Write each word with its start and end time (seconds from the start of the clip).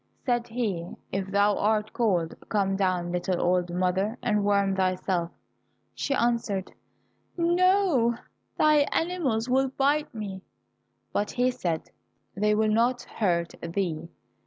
Said 0.25 0.47
he, 0.47 0.95
"If 1.11 1.27
thou 1.27 1.55
art 1.59 1.93
cold, 1.93 2.33
come 2.49 2.75
down, 2.75 3.11
little 3.11 3.39
old 3.39 3.69
mother, 3.71 4.17
and 4.23 4.43
warm 4.43 4.75
thyself." 4.75 5.29
She 5.93 6.15
answered, 6.15 6.73
"No, 7.37 8.15
thy 8.57 8.77
animals 8.91 9.47
will 9.47 9.67
bite 9.67 10.11
me." 10.11 10.41
But 11.13 11.29
he 11.29 11.51
said, 11.51 11.91
"They 12.35 12.55
will 12.55 12.71
not 12.71 13.03
hurt 13.03 13.53
thee." 13.61 14.09